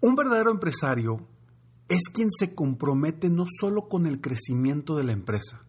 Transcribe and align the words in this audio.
Un 0.00 0.14
verdadero 0.14 0.50
empresario 0.50 1.26
es 1.88 2.08
quien 2.12 2.30
se 2.30 2.54
compromete 2.54 3.30
no 3.30 3.44
solo 3.60 3.88
con 3.88 4.06
el 4.06 4.20
crecimiento 4.20 4.96
de 4.96 5.04
la 5.04 5.12
empresa, 5.12 5.62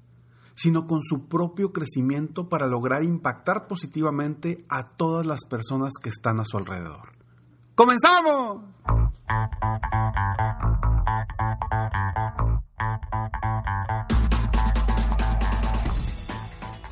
sino 0.55 0.85
con 0.88 1.01
su 1.03 1.27
propio 1.27 1.72
crecimiento 1.72 2.50
para 2.50 2.67
lograr 2.67 3.03
impactar 3.03 3.67
positivamente 3.67 4.66
a 4.69 4.90
todas 4.90 5.25
las 5.25 5.45
personas 5.45 5.93
que 6.01 6.09
están 6.09 6.40
a 6.40 6.45
su 6.45 6.58
alrededor. 6.58 7.11
¡Comenzamos! 7.75 8.63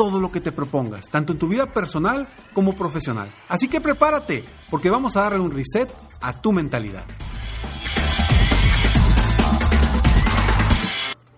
todo 0.00 0.18
lo 0.18 0.32
que 0.32 0.40
te 0.40 0.50
propongas, 0.50 1.10
tanto 1.10 1.34
en 1.34 1.38
tu 1.38 1.46
vida 1.46 1.70
personal 1.70 2.26
como 2.54 2.74
profesional. 2.74 3.30
Así 3.48 3.68
que 3.68 3.82
prepárate, 3.82 4.46
porque 4.70 4.88
vamos 4.88 5.14
a 5.14 5.20
darle 5.20 5.40
un 5.40 5.50
reset 5.50 5.92
a 6.22 6.40
tu 6.40 6.52
mentalidad. 6.52 7.04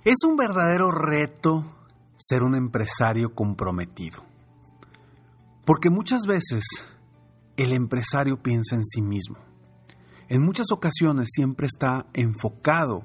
Es 0.05 0.15
un 0.25 0.37
verdadero 0.37 0.93
reto 0.93 1.75
ser 2.17 2.45
un 2.45 2.55
empresario 2.55 3.35
comprometido, 3.35 4.23
porque 5.65 5.91
muchas 5.91 6.23
veces 6.25 6.63
el 7.57 7.73
empresario 7.73 8.45
piensa 8.45 8.77
en 8.77 8.85
sí 8.85 9.03
mismo. 9.03 9.39
En 10.29 10.41
muchas 10.41 10.71
ocasiones 10.71 11.31
siempre 11.33 11.67
está 11.67 12.07
enfocado 12.13 13.03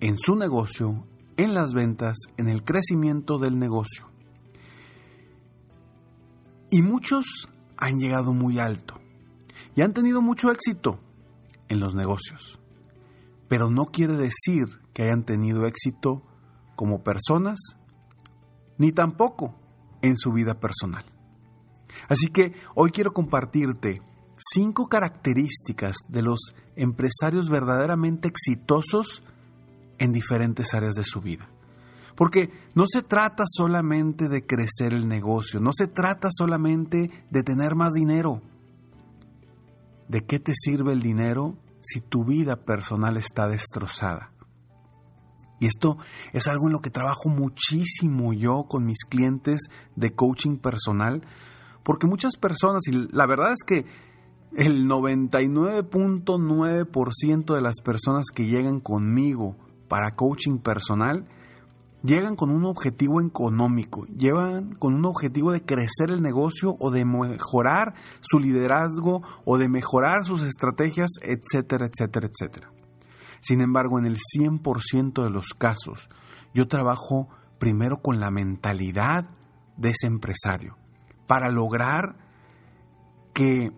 en 0.00 0.18
su 0.18 0.36
negocio, 0.36 1.06
en 1.38 1.54
las 1.54 1.72
ventas, 1.72 2.18
en 2.36 2.50
el 2.50 2.64
crecimiento 2.64 3.38
del 3.38 3.58
negocio. 3.58 4.07
Y 6.70 6.82
muchos 6.82 7.48
han 7.76 7.98
llegado 7.98 8.32
muy 8.32 8.58
alto 8.58 9.00
y 9.74 9.82
han 9.82 9.94
tenido 9.94 10.20
mucho 10.20 10.50
éxito 10.50 11.00
en 11.68 11.80
los 11.80 11.94
negocios. 11.94 12.60
Pero 13.48 13.70
no 13.70 13.86
quiere 13.86 14.14
decir 14.14 14.80
que 14.92 15.04
hayan 15.04 15.24
tenido 15.24 15.66
éxito 15.66 16.22
como 16.76 17.02
personas, 17.02 17.58
ni 18.76 18.92
tampoco 18.92 19.54
en 20.02 20.16
su 20.16 20.32
vida 20.32 20.60
personal. 20.60 21.04
Así 22.08 22.28
que 22.28 22.54
hoy 22.74 22.90
quiero 22.90 23.12
compartirte 23.12 24.02
cinco 24.52 24.88
características 24.88 25.96
de 26.08 26.22
los 26.22 26.54
empresarios 26.76 27.48
verdaderamente 27.48 28.28
exitosos 28.28 29.22
en 29.98 30.12
diferentes 30.12 30.74
áreas 30.74 30.94
de 30.94 31.04
su 31.04 31.20
vida. 31.20 31.48
Porque 32.18 32.50
no 32.74 32.84
se 32.92 33.00
trata 33.02 33.44
solamente 33.46 34.28
de 34.28 34.44
crecer 34.44 34.92
el 34.92 35.06
negocio, 35.06 35.60
no 35.60 35.70
se 35.72 35.86
trata 35.86 36.30
solamente 36.32 37.12
de 37.30 37.44
tener 37.44 37.76
más 37.76 37.92
dinero. 37.92 38.42
¿De 40.08 40.26
qué 40.26 40.40
te 40.40 40.52
sirve 40.52 40.94
el 40.94 41.00
dinero 41.00 41.56
si 41.80 42.00
tu 42.00 42.24
vida 42.24 42.56
personal 42.56 43.16
está 43.16 43.46
destrozada? 43.46 44.32
Y 45.60 45.66
esto 45.66 45.96
es 46.32 46.48
algo 46.48 46.66
en 46.66 46.72
lo 46.72 46.80
que 46.80 46.90
trabajo 46.90 47.28
muchísimo 47.28 48.32
yo 48.32 48.64
con 48.64 48.84
mis 48.84 49.04
clientes 49.04 49.60
de 49.94 50.12
coaching 50.12 50.56
personal, 50.56 51.24
porque 51.84 52.08
muchas 52.08 52.34
personas, 52.34 52.82
y 52.88 53.06
la 53.14 53.26
verdad 53.26 53.52
es 53.52 53.62
que 53.64 53.86
el 54.56 54.88
99.9% 54.88 57.54
de 57.54 57.60
las 57.60 57.80
personas 57.80 58.24
que 58.34 58.46
llegan 58.46 58.80
conmigo 58.80 59.54
para 59.86 60.16
coaching 60.16 60.58
personal 60.58 61.28
llegan 62.02 62.36
con 62.36 62.50
un 62.50 62.64
objetivo 62.64 63.20
económico, 63.20 64.04
llegan 64.06 64.74
con 64.74 64.94
un 64.94 65.04
objetivo 65.04 65.52
de 65.52 65.64
crecer 65.64 66.10
el 66.10 66.22
negocio 66.22 66.76
o 66.78 66.90
de 66.90 67.04
mejorar 67.04 67.94
su 68.20 68.38
liderazgo 68.38 69.22
o 69.44 69.58
de 69.58 69.68
mejorar 69.68 70.24
sus 70.24 70.42
estrategias, 70.42 71.10
etcétera, 71.22 71.86
etcétera, 71.86 72.28
etcétera. 72.28 72.70
Sin 73.40 73.60
embargo, 73.60 73.98
en 73.98 74.06
el 74.06 74.16
100% 74.16 75.24
de 75.24 75.30
los 75.30 75.54
casos, 75.54 76.08
yo 76.54 76.66
trabajo 76.66 77.28
primero 77.58 78.00
con 78.00 78.20
la 78.20 78.30
mentalidad 78.30 79.28
de 79.76 79.90
ese 79.90 80.06
empresario 80.06 80.76
para 81.26 81.50
lograr 81.50 82.16
que 83.32 83.72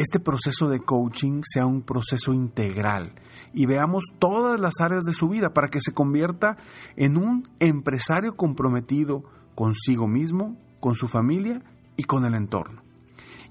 este 0.00 0.18
proceso 0.18 0.68
de 0.68 0.80
coaching 0.80 1.42
sea 1.44 1.66
un 1.66 1.82
proceso 1.82 2.32
integral 2.32 3.12
y 3.52 3.66
veamos 3.66 4.04
todas 4.18 4.58
las 4.58 4.80
áreas 4.80 5.04
de 5.04 5.12
su 5.12 5.28
vida 5.28 5.52
para 5.52 5.68
que 5.68 5.82
se 5.82 5.92
convierta 5.92 6.56
en 6.96 7.18
un 7.18 7.46
empresario 7.58 8.34
comprometido 8.34 9.24
consigo 9.54 10.08
mismo, 10.08 10.56
con 10.80 10.94
su 10.94 11.06
familia 11.06 11.62
y 11.98 12.04
con 12.04 12.24
el 12.24 12.34
entorno. 12.34 12.82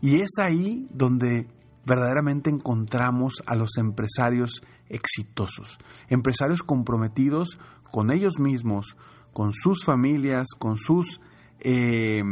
Y 0.01 0.21
es 0.21 0.31
ahí 0.39 0.87
donde 0.91 1.47
verdaderamente 1.85 2.49
encontramos 2.49 3.43
a 3.45 3.55
los 3.55 3.77
empresarios 3.77 4.63
exitosos, 4.87 5.77
empresarios 6.07 6.63
comprometidos 6.63 7.59
con 7.91 8.09
ellos 8.09 8.39
mismos, 8.39 8.97
con 9.33 9.53
sus 9.53 9.85
familias, 9.85 10.47
con 10.57 10.77
sus, 10.77 11.21
eh, 11.59 12.23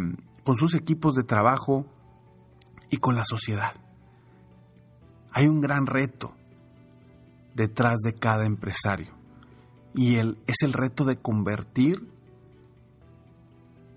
con 0.43 0.55
sus 0.55 0.73
equipos 0.73 1.13
de 1.13 1.23
trabajo 1.23 1.85
y 2.89 2.97
con 2.97 3.15
la 3.15 3.23
sociedad. 3.23 3.75
Hay 5.37 5.45
un 5.45 5.61
gran 5.61 5.85
reto 5.85 6.33
detrás 7.53 7.97
de 8.03 8.15
cada 8.15 8.47
empresario 8.47 9.13
y 9.93 10.15
el, 10.15 10.39
es 10.47 10.63
el 10.63 10.73
reto 10.73 11.05
de 11.05 11.17
convertir 11.17 12.11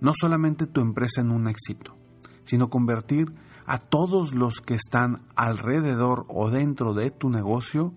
no 0.03 0.13
solamente 0.15 0.67
tu 0.67 0.83
empresa 0.83 1.23
en 1.23 1.31
un 1.31 1.49
éxito, 1.49 1.97
sino 2.45 2.69
convertir 2.69 3.33
a 3.65 3.79
todos 3.79 4.35
los 4.35 4.61
que 4.61 4.75
están 4.75 5.23
alrededor 5.35 6.27
o 6.29 6.51
dentro 6.51 6.93
de 6.93 7.11
tu 7.11 7.31
negocio 7.31 7.95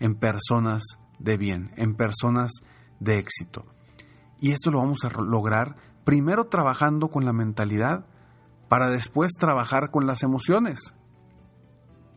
en 0.00 0.16
personas 0.16 0.82
de 1.20 1.36
bien, 1.36 1.70
en 1.76 1.94
personas 1.94 2.50
de 2.98 3.20
éxito. 3.20 3.66
Y 4.40 4.50
esto 4.50 4.72
lo 4.72 4.78
vamos 4.78 5.04
a 5.04 5.10
lograr 5.10 5.76
primero 6.02 6.48
trabajando 6.48 7.06
con 7.06 7.24
la 7.24 7.32
mentalidad 7.32 8.06
para 8.68 8.88
después 8.88 9.30
trabajar 9.38 9.92
con 9.92 10.08
las 10.08 10.24
emociones 10.24 10.92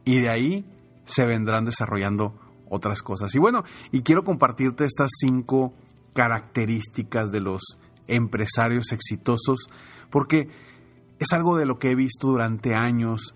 y 0.08 0.22
de 0.22 0.30
ahí 0.30 0.66
se 1.04 1.26
vendrán 1.26 1.66
desarrollando 1.66 2.34
otras 2.70 3.04
cosas. 3.04 3.36
Y 3.36 3.40
bueno, 3.40 3.64
y 3.92 4.04
quiero 4.04 4.24
compartirte 4.24 4.86
estas 4.86 5.12
cinco 5.20 5.74
características 6.14 7.30
de 7.30 7.42
los 7.42 7.62
empresarios 8.08 8.94
exitosos, 8.94 9.68
porque 10.10 10.48
es 11.20 11.34
algo 11.34 11.58
de 11.58 11.66
lo 11.66 11.78
que 11.78 11.92
he 11.92 11.96
visto 11.96 12.28
durante 12.28 12.74
años, 12.74 13.36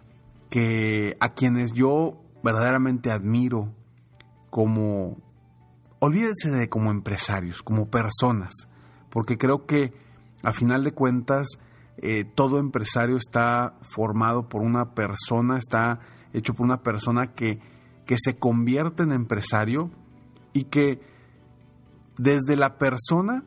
que 0.50 1.18
a 1.20 1.34
quienes 1.34 1.74
yo 1.74 2.22
verdaderamente 2.42 3.12
admiro 3.12 3.76
como, 4.50 5.18
olvídense 6.00 6.52
de 6.52 6.70
como 6.70 6.90
empresarios, 6.90 7.64
como 7.64 7.90
personas, 7.90 8.54
porque 9.10 9.38
creo 9.38 9.66
que 9.66 9.94
a 10.42 10.54
final 10.54 10.86
de 10.86 10.94
cuentas 10.94 11.50
eh, 11.98 12.24
todo 12.24 12.60
empresario 12.60 13.18
está 13.18 13.76
formado 13.82 14.48
por 14.48 14.62
una 14.62 14.94
persona, 14.94 15.58
está 15.58 16.00
hecho 16.34 16.54
por 16.54 16.66
una 16.66 16.82
persona 16.82 17.34
que, 17.34 17.60
que 18.06 18.16
se 18.18 18.38
convierte 18.38 19.04
en 19.04 19.12
empresario 19.12 19.92
y 20.54 20.66
que 20.66 21.02
desde 22.18 22.56
la 22.56 22.78
persona 22.78 23.44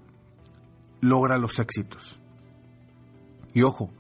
logra 1.01 1.39
los 1.39 1.59
éxitos. 1.59 2.21
Y 3.53 3.63
ojo, 3.63 3.91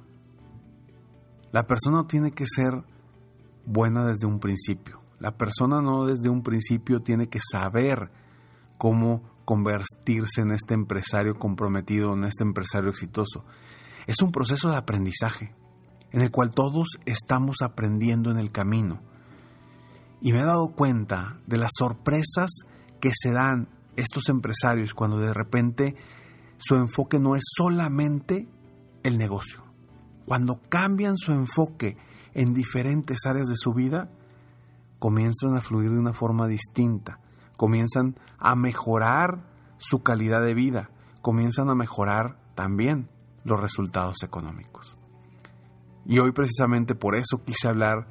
la 1.52 1.66
persona 1.66 1.98
no 1.98 2.06
tiene 2.06 2.32
que 2.32 2.46
ser 2.46 2.82
buena 3.64 4.04
desde 4.04 4.26
un 4.26 4.40
principio. 4.40 5.00
La 5.20 5.36
persona 5.36 5.80
no 5.80 6.06
desde 6.06 6.28
un 6.28 6.42
principio 6.42 7.00
tiene 7.00 7.28
que 7.28 7.38
saber 7.40 8.10
cómo 8.78 9.22
convertirse 9.44 10.40
en 10.40 10.50
este 10.50 10.74
empresario 10.74 11.38
comprometido, 11.38 12.14
en 12.14 12.24
este 12.24 12.42
empresario 12.42 12.90
exitoso. 12.90 13.44
Es 14.06 14.20
un 14.22 14.32
proceso 14.32 14.70
de 14.70 14.76
aprendizaje 14.76 15.54
en 16.14 16.20
el 16.20 16.30
cual 16.30 16.52
todos 16.52 16.86
estamos 17.06 17.56
aprendiendo 17.60 18.30
en 18.30 18.38
el 18.38 18.52
camino. 18.52 19.00
Y 20.20 20.32
me 20.32 20.42
he 20.42 20.44
dado 20.44 20.68
cuenta 20.68 21.40
de 21.48 21.56
las 21.56 21.72
sorpresas 21.76 22.50
que 23.00 23.10
se 23.12 23.32
dan 23.32 23.68
estos 23.96 24.28
empresarios 24.28 24.94
cuando 24.94 25.18
de 25.18 25.34
repente 25.34 25.96
su 26.56 26.76
enfoque 26.76 27.18
no 27.18 27.34
es 27.34 27.42
solamente 27.44 28.48
el 29.02 29.18
negocio. 29.18 29.64
Cuando 30.24 30.60
cambian 30.68 31.16
su 31.16 31.32
enfoque 31.32 31.96
en 32.32 32.54
diferentes 32.54 33.26
áreas 33.26 33.48
de 33.48 33.56
su 33.56 33.74
vida, 33.74 34.08
comienzan 35.00 35.56
a 35.56 35.62
fluir 35.62 35.90
de 35.90 35.98
una 35.98 36.12
forma 36.12 36.46
distinta, 36.46 37.18
comienzan 37.56 38.20
a 38.38 38.54
mejorar 38.54 39.50
su 39.78 40.04
calidad 40.04 40.44
de 40.44 40.54
vida, 40.54 40.90
comienzan 41.22 41.70
a 41.70 41.74
mejorar 41.74 42.38
también 42.54 43.10
los 43.42 43.60
resultados 43.60 44.22
económicos. 44.22 44.96
Y 46.06 46.18
hoy 46.18 46.32
precisamente 46.32 46.94
por 46.94 47.14
eso 47.14 47.42
quise 47.44 47.68
hablar 47.68 48.08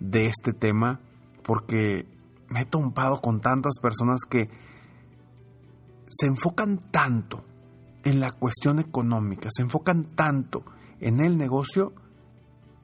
de 0.00 0.26
este 0.26 0.52
tema, 0.52 1.00
porque 1.42 2.06
me 2.48 2.60
he 2.60 2.64
topado 2.64 3.20
con 3.20 3.40
tantas 3.40 3.78
personas 3.80 4.20
que 4.28 4.48
se 6.08 6.26
enfocan 6.26 6.90
tanto 6.90 7.44
en 8.04 8.20
la 8.20 8.32
cuestión 8.32 8.78
económica, 8.78 9.48
se 9.54 9.62
enfocan 9.62 10.04
tanto 10.04 10.64
en 11.00 11.20
el 11.20 11.36
negocio 11.36 11.92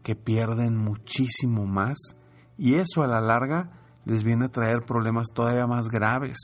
que 0.02 0.14
pierden 0.14 0.76
muchísimo 0.76 1.64
más 1.64 1.96
y 2.58 2.74
eso 2.74 3.02
a 3.02 3.06
la 3.06 3.20
larga 3.20 3.70
les 4.04 4.22
viene 4.22 4.46
a 4.46 4.52
traer 4.52 4.84
problemas 4.84 5.28
todavía 5.32 5.66
más 5.66 5.88
graves 5.88 6.36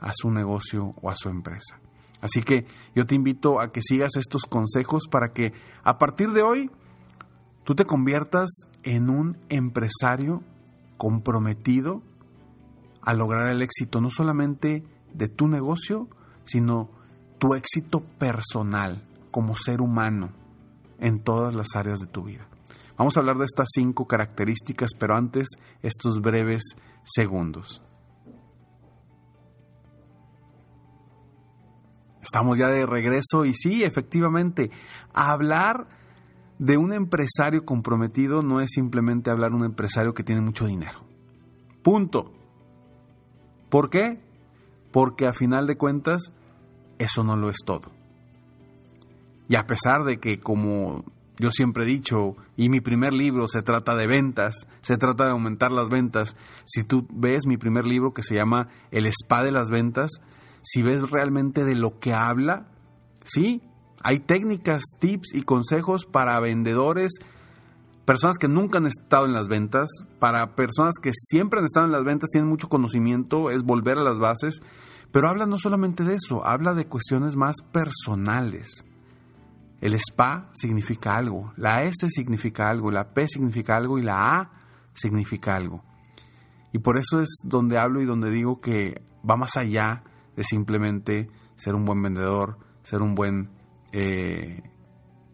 a 0.00 0.12
su 0.14 0.30
negocio 0.30 0.94
o 1.02 1.10
a 1.10 1.16
su 1.16 1.28
empresa. 1.28 1.80
Así 2.20 2.42
que 2.42 2.66
yo 2.94 3.06
te 3.06 3.14
invito 3.14 3.60
a 3.60 3.72
que 3.72 3.82
sigas 3.82 4.16
estos 4.16 4.42
consejos 4.42 5.04
para 5.10 5.32
que 5.32 5.52
a 5.82 5.98
partir 5.98 6.30
de 6.30 6.42
hoy 6.42 6.70
tú 7.70 7.76
te 7.76 7.84
conviertas 7.84 8.50
en 8.82 9.08
un 9.08 9.38
empresario 9.48 10.42
comprometido 10.98 12.02
a 13.00 13.14
lograr 13.14 13.46
el 13.46 13.62
éxito 13.62 14.00
no 14.00 14.10
solamente 14.10 14.82
de 15.14 15.28
tu 15.28 15.46
negocio, 15.46 16.08
sino 16.42 16.90
tu 17.38 17.54
éxito 17.54 18.00
personal 18.00 19.06
como 19.30 19.54
ser 19.54 19.82
humano 19.82 20.32
en 20.98 21.22
todas 21.22 21.54
las 21.54 21.76
áreas 21.76 22.00
de 22.00 22.08
tu 22.08 22.24
vida. 22.24 22.48
Vamos 22.98 23.16
a 23.16 23.20
hablar 23.20 23.36
de 23.36 23.44
estas 23.44 23.68
cinco 23.72 24.04
características, 24.04 24.90
pero 24.98 25.14
antes 25.14 25.46
estos 25.80 26.20
breves 26.20 26.74
segundos. 27.04 27.84
Estamos 32.20 32.58
ya 32.58 32.66
de 32.66 32.84
regreso 32.84 33.44
y 33.44 33.54
sí, 33.54 33.84
efectivamente, 33.84 34.72
hablar 35.14 35.99
de 36.60 36.76
un 36.76 36.92
empresario 36.92 37.64
comprometido 37.64 38.42
no 38.42 38.60
es 38.60 38.68
simplemente 38.74 39.30
hablar 39.30 39.50
de 39.50 39.56
un 39.56 39.64
empresario 39.64 40.12
que 40.12 40.22
tiene 40.22 40.42
mucho 40.42 40.66
dinero. 40.66 41.00
Punto. 41.82 42.34
¿Por 43.70 43.88
qué? 43.88 44.20
Porque 44.92 45.26
a 45.26 45.32
final 45.32 45.66
de 45.66 45.78
cuentas, 45.78 46.34
eso 46.98 47.24
no 47.24 47.34
lo 47.36 47.48
es 47.48 47.56
todo. 47.64 47.90
Y 49.48 49.54
a 49.54 49.66
pesar 49.66 50.04
de 50.04 50.18
que, 50.18 50.38
como 50.38 51.02
yo 51.38 51.50
siempre 51.50 51.84
he 51.84 51.86
dicho, 51.86 52.36
y 52.58 52.68
mi 52.68 52.82
primer 52.82 53.14
libro 53.14 53.48
se 53.48 53.62
trata 53.62 53.96
de 53.96 54.06
ventas, 54.06 54.66
se 54.82 54.98
trata 54.98 55.24
de 55.24 55.30
aumentar 55.30 55.72
las 55.72 55.88
ventas, 55.88 56.36
si 56.66 56.84
tú 56.84 57.06
ves 57.10 57.46
mi 57.46 57.56
primer 57.56 57.86
libro 57.86 58.12
que 58.12 58.22
se 58.22 58.34
llama 58.34 58.68
El 58.90 59.06
Spa 59.06 59.42
de 59.42 59.50
las 59.50 59.70
Ventas, 59.70 60.10
si 60.60 60.82
ves 60.82 61.08
realmente 61.08 61.64
de 61.64 61.74
lo 61.74 61.98
que 61.98 62.12
habla, 62.12 62.66
sí, 63.24 63.62
hay 64.02 64.20
técnicas, 64.20 64.82
tips 64.98 65.34
y 65.34 65.42
consejos 65.42 66.06
para 66.06 66.40
vendedores, 66.40 67.12
personas 68.04 68.38
que 68.38 68.48
nunca 68.48 68.78
han 68.78 68.86
estado 68.86 69.26
en 69.26 69.32
las 69.32 69.48
ventas, 69.48 69.88
para 70.18 70.54
personas 70.54 70.94
que 71.02 71.12
siempre 71.14 71.58
han 71.58 71.66
estado 71.66 71.86
en 71.86 71.92
las 71.92 72.04
ventas, 72.04 72.30
tienen 72.30 72.48
mucho 72.48 72.68
conocimiento, 72.68 73.50
es 73.50 73.62
volver 73.62 73.98
a 73.98 74.02
las 74.02 74.18
bases, 74.18 74.60
pero 75.12 75.28
habla 75.28 75.46
no 75.46 75.58
solamente 75.58 76.04
de 76.04 76.14
eso, 76.14 76.46
habla 76.46 76.74
de 76.74 76.86
cuestiones 76.86 77.36
más 77.36 77.56
personales. 77.72 78.84
El 79.80 79.94
spa 79.94 80.50
significa 80.52 81.16
algo, 81.16 81.52
la 81.56 81.84
S 81.84 82.08
significa 82.10 82.68
algo, 82.68 82.90
la 82.90 83.12
P 83.12 83.26
significa 83.28 83.76
algo 83.76 83.98
y 83.98 84.02
la 84.02 84.38
A 84.38 84.50
significa 84.94 85.56
algo. 85.56 85.82
Y 86.72 86.78
por 86.78 86.98
eso 86.98 87.20
es 87.20 87.28
donde 87.44 87.78
hablo 87.78 88.00
y 88.00 88.06
donde 88.06 88.30
digo 88.30 88.60
que 88.60 89.02
va 89.28 89.36
más 89.36 89.56
allá 89.56 90.04
de 90.36 90.44
simplemente 90.44 91.30
ser 91.56 91.74
un 91.74 91.84
buen 91.84 92.02
vendedor, 92.02 92.58
ser 92.82 93.02
un 93.02 93.14
buen 93.14 93.50
eh, 93.92 94.62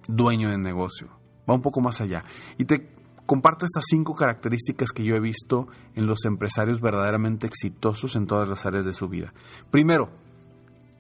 dueño 0.09 0.51
de 0.51 0.59
negocio 0.59 1.17
va 1.49 1.55
un 1.55 1.63
poco 1.63 1.81
más 1.81 2.01
allá. 2.01 2.23
Y 2.59 2.65
te 2.65 2.91
comparto 3.25 3.65
estas 3.65 3.85
cinco 3.89 4.15
características 4.15 4.91
que 4.91 5.05
yo 5.05 5.17
he 5.17 5.21
visto 5.21 5.69
en 5.95 6.07
los 6.07 6.25
empresarios 6.25 6.81
verdaderamente 6.81 7.47
exitosos 7.47 8.17
en 8.17 8.27
todas 8.27 8.49
las 8.49 8.67
áreas 8.67 8.85
de 8.85 8.93
su 8.93 9.09
vida. 9.09 9.33
Primero, 9.71 10.11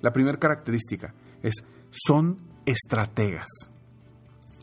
la 0.00 0.12
primera 0.12 0.38
característica 0.38 1.14
es, 1.42 1.64
son 1.90 2.38
estrategas. 2.64 3.48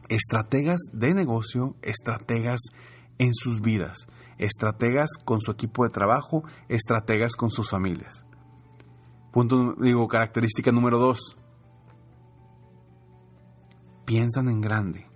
Estrategas 0.10 0.82
de 0.92 1.14
negocio, 1.14 1.76
estrategas 1.82 2.60
en 3.18 3.34
sus 3.34 3.62
vidas, 3.62 4.08
estrategas 4.38 5.10
con 5.24 5.40
su 5.40 5.52
equipo 5.52 5.84
de 5.84 5.90
trabajo, 5.90 6.44
estrategas 6.68 7.36
con 7.36 7.50
sus 7.50 7.70
familias. 7.70 8.26
Punto, 9.32 9.76
digo, 9.80 10.08
característica 10.08 10.72
número 10.72 11.00
dos. 11.00 11.38
Piensan 14.06 14.50
en 14.50 14.62
grande 14.62 15.14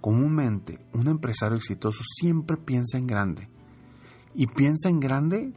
comúnmente 0.00 0.84
un 0.92 1.08
empresario 1.08 1.56
exitoso 1.56 2.02
siempre 2.02 2.56
piensa 2.56 2.98
en 2.98 3.06
grande. 3.06 3.48
Y 4.34 4.46
piensa 4.46 4.88
en 4.88 5.00
grande 5.00 5.52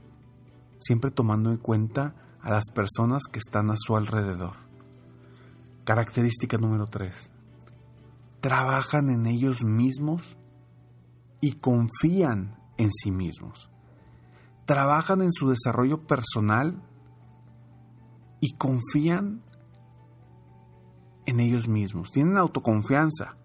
siempre 0.79 1.11
tomando 1.11 1.51
en 1.51 1.57
cuenta 1.57 2.15
a 2.41 2.49
las 2.49 2.65
personas 2.73 3.23
que 3.31 3.39
están 3.39 3.69
a 3.69 3.75
su 3.77 3.95
alrededor. 3.95 4.55
Característica 5.85 6.57
número 6.57 6.87
3. 6.87 7.31
Trabajan 8.41 9.09
en 9.09 9.25
ellos 9.27 9.63
mismos 9.63 10.37
y 11.39 11.53
confían 11.53 12.57
en 12.77 12.91
sí 12.91 13.11
mismos. 13.11 13.69
Trabajan 14.65 15.21
en 15.21 15.31
su 15.31 15.49
desarrollo 15.49 16.05
personal 16.05 16.81
y 18.41 18.55
confían 18.55 19.43
en 21.25 21.39
ellos 21.39 21.67
mismos. 21.67 22.11
Tienen 22.11 22.37
autoconfianza 22.37 23.35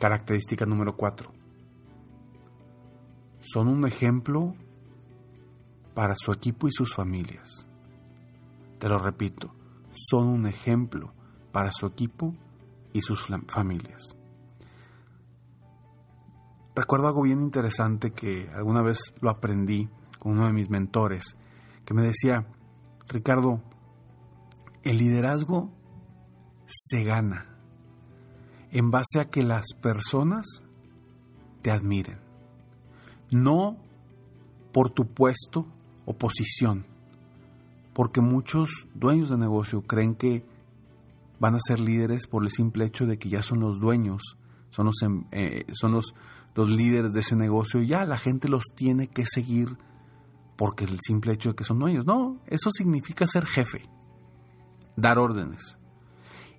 Característica 0.00 0.64
número 0.64 0.96
4. 0.96 1.30
Son 3.40 3.68
un 3.68 3.86
ejemplo 3.86 4.54
para 5.92 6.14
su 6.16 6.32
equipo 6.32 6.68
y 6.68 6.70
sus 6.70 6.94
familias. 6.94 7.68
Te 8.78 8.88
lo 8.88 8.98
repito, 8.98 9.54
son 9.92 10.28
un 10.28 10.46
ejemplo 10.46 11.12
para 11.52 11.70
su 11.70 11.86
equipo 11.86 12.34
y 12.94 13.02
sus 13.02 13.26
familias. 13.48 14.16
Recuerdo 16.74 17.08
algo 17.08 17.22
bien 17.22 17.42
interesante 17.42 18.12
que 18.12 18.48
alguna 18.54 18.80
vez 18.80 19.12
lo 19.20 19.28
aprendí 19.28 19.90
con 20.18 20.32
uno 20.32 20.46
de 20.46 20.54
mis 20.54 20.70
mentores, 20.70 21.36
que 21.84 21.92
me 21.92 22.00
decía, 22.00 22.46
Ricardo, 23.06 23.60
el 24.82 24.98
liderazgo 24.98 25.70
se 26.66 27.04
gana 27.04 27.46
en 28.70 28.90
base 28.90 29.20
a 29.20 29.26
que 29.26 29.42
las 29.42 29.66
personas 29.80 30.62
te 31.62 31.70
admiren. 31.70 32.18
No 33.30 33.76
por 34.72 34.90
tu 34.90 35.06
puesto 35.06 35.66
o 36.04 36.16
posición, 36.16 36.86
porque 37.92 38.20
muchos 38.20 38.86
dueños 38.94 39.30
de 39.30 39.38
negocio 39.38 39.82
creen 39.82 40.14
que 40.14 40.44
van 41.38 41.54
a 41.54 41.60
ser 41.60 41.80
líderes 41.80 42.26
por 42.26 42.44
el 42.44 42.50
simple 42.50 42.84
hecho 42.84 43.06
de 43.06 43.18
que 43.18 43.28
ya 43.28 43.42
son 43.42 43.60
los 43.60 43.80
dueños, 43.80 44.22
son 44.70 44.86
los, 44.86 45.02
em, 45.02 45.24
eh, 45.32 45.64
son 45.72 45.92
los, 45.92 46.14
los 46.54 46.68
líderes 46.68 47.12
de 47.12 47.20
ese 47.20 47.36
negocio 47.36 47.82
y 47.82 47.88
ya 47.88 48.04
la 48.04 48.18
gente 48.18 48.48
los 48.48 48.64
tiene 48.74 49.08
que 49.08 49.24
seguir 49.26 49.76
porque 50.56 50.84
el 50.84 50.98
simple 51.00 51.32
hecho 51.32 51.50
de 51.50 51.54
que 51.54 51.64
son 51.64 51.78
dueños. 51.78 52.04
No, 52.04 52.38
eso 52.46 52.70
significa 52.70 53.26
ser 53.26 53.46
jefe, 53.46 53.88
dar 55.00 55.18
órdenes. 55.18 55.78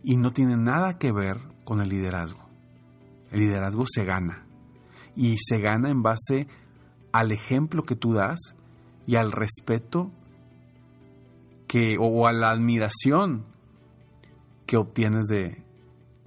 Y 0.04 0.18
no 0.18 0.34
tiene 0.34 0.58
nada 0.58 0.98
que 0.98 1.12
ver 1.12 1.40
con 1.64 1.82
el 1.82 1.90
liderazgo. 1.90 2.50
El 3.32 3.42
liderazgo 3.42 3.86
se 3.88 4.04
gana. 4.04 4.46
Y 5.16 5.38
se 5.38 5.60
gana 5.60 5.90
en 5.90 6.02
base 6.02 6.48
al 7.12 7.32
ejemplo 7.32 7.84
que 7.84 7.96
tú 7.96 8.14
das 8.14 8.56
y 9.06 9.16
al 9.16 9.32
respeto 9.32 10.12
que, 11.68 11.98
o 12.00 12.28
a 12.28 12.34
la 12.34 12.50
admiración 12.50 13.46
que 14.66 14.78
obtienes 14.78 15.28
de, 15.28 15.64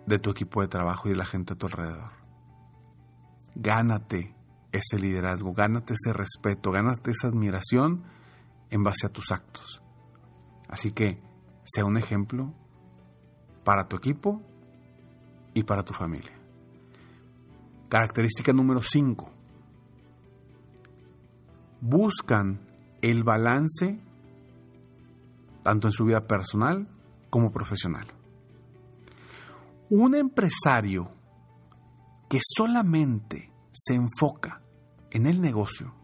de 0.06 0.18
tu 0.18 0.30
equipo 0.30 0.60
de 0.60 0.68
trabajo 0.68 1.08
y 1.08 1.12
de 1.12 1.18
la 1.18 1.24
gente 1.24 1.54
a 1.54 1.56
tu 1.56 1.66
alrededor. 1.66 2.12
Gánate 3.54 4.34
ese 4.72 4.98
liderazgo, 4.98 5.52
gánate 5.52 5.94
ese 5.94 6.12
respeto, 6.12 6.70
gánate 6.70 7.12
esa 7.12 7.28
admiración 7.28 8.04
en 8.70 8.82
base 8.82 9.06
a 9.06 9.10
tus 9.10 9.30
actos. 9.30 9.82
Así 10.68 10.92
que 10.92 11.22
sea 11.64 11.84
un 11.84 11.96
ejemplo 11.96 12.52
para 13.64 13.88
tu 13.88 13.96
equipo 13.96 14.42
y 15.54 15.64
para 15.64 15.82
tu 15.82 15.92
familia. 15.92 16.32
Característica 17.88 18.52
número 18.52 18.82
5. 18.82 19.30
Buscan 21.80 22.60
el 23.02 23.24
balance 23.24 24.00
tanto 25.62 25.88
en 25.88 25.92
su 25.92 26.04
vida 26.04 26.26
personal 26.26 26.86
como 27.30 27.50
profesional. 27.50 28.06
Un 29.90 30.14
empresario 30.14 31.10
que 32.28 32.38
solamente 32.40 33.50
se 33.72 33.94
enfoca 33.94 34.60
en 35.10 35.26
el 35.26 35.40
negocio, 35.40 35.94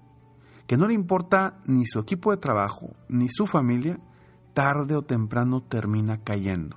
que 0.67 0.77
no 0.77 0.87
le 0.87 0.95
importa 0.95 1.61
ni 1.67 1.87
su 1.87 1.99
equipo 1.99 2.31
de 2.31 2.39
trabajo 2.39 2.95
ni 3.09 3.29
su 3.29 3.47
familia, 3.47 3.99
tarde 4.55 4.97
o 4.97 5.03
temprano 5.03 5.63
termina 5.63 6.23
cayendo. 6.23 6.77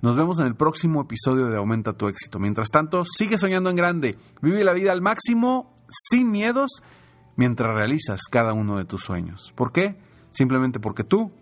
Nos 0.00 0.16
vemos 0.16 0.38
en 0.38 0.46
el 0.46 0.54
próximo 0.54 1.02
episodio 1.02 1.46
de 1.46 1.56
Aumenta 1.56 1.92
tu 1.92 2.06
éxito. 2.06 2.38
Mientras 2.38 2.68
tanto, 2.68 3.04
sigue 3.04 3.36
soñando 3.36 3.68
en 3.70 3.76
grande, 3.76 4.16
vive 4.40 4.62
la 4.62 4.72
vida 4.72 4.92
al 4.92 5.02
máximo, 5.02 5.74
sin 5.88 6.30
miedos, 6.30 6.84
mientras 7.36 7.74
realizas 7.74 8.20
cada 8.30 8.52
uno 8.52 8.78
de 8.78 8.84
tus 8.84 9.02
sueños. 9.02 9.52
¿Por 9.56 9.72
qué? 9.72 9.98
Simplemente 10.30 10.78
porque 10.78 11.02
tú 11.02 11.32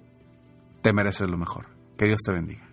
te 0.81 0.95
mereces 0.95 1.29
lo 1.29 1.37
mejor. 1.37 1.67
Que 1.99 2.07
Dios 2.07 2.21
te 2.25 2.33
bendiga. 2.33 2.66